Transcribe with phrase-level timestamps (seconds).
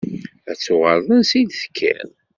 [0.51, 2.09] Ad tuɣaleḍ ansa i d-tekkiḍ.